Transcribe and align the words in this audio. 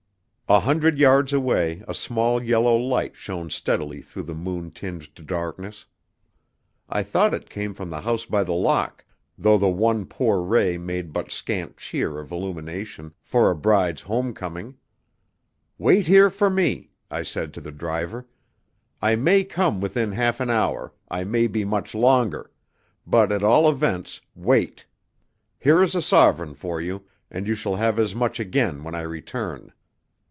A 0.49 0.59
hundred 0.59 0.99
yards 0.99 1.31
away 1.31 1.81
a 1.87 1.93
small 1.93 2.43
yellow 2.43 2.75
light 2.75 3.15
shone 3.15 3.49
steadily 3.49 4.01
through 4.01 4.23
the 4.23 4.33
moon 4.35 4.69
tinged 4.69 5.25
darkness. 5.25 5.85
I 6.89 7.03
thought 7.03 7.33
it 7.33 7.49
came 7.49 7.73
from 7.73 7.89
the 7.89 8.01
House 8.01 8.25
by 8.25 8.43
the 8.43 8.51
Lock, 8.51 9.05
though 9.37 9.57
the 9.57 9.69
one 9.69 10.05
poor 10.05 10.41
ray 10.41 10.77
made 10.77 11.13
but 11.13 11.31
scant 11.31 11.77
cheer 11.77 12.19
of 12.19 12.33
illumination 12.33 13.13
for 13.21 13.49
a 13.49 13.55
bride's 13.55 14.01
homecoming. 14.01 14.75
"Wait 15.77 16.07
here 16.07 16.29
for 16.29 16.49
me," 16.49 16.89
I 17.09 17.23
said 17.23 17.53
to 17.53 17.61
the 17.61 17.71
driver. 17.71 18.27
"I 19.01 19.15
may 19.15 19.45
come 19.45 19.79
within 19.79 20.11
half 20.11 20.41
an 20.41 20.49
hour, 20.49 20.93
I 21.09 21.23
may 21.23 21.47
be 21.47 21.63
much 21.63 21.95
longer; 21.95 22.51
but, 23.07 23.31
at 23.31 23.41
all 23.41 23.69
events, 23.69 24.19
wait. 24.35 24.85
Here 25.57 25.81
is 25.81 25.95
a 25.95 26.01
sovereign 26.01 26.55
for 26.55 26.81
you, 26.81 27.05
and 27.29 27.47
you 27.47 27.55
shall 27.55 27.77
have 27.77 27.97
as 27.97 28.13
much 28.13 28.37
again 28.37 28.83
when 28.83 28.93
I 28.95 29.01
return." 29.03 29.71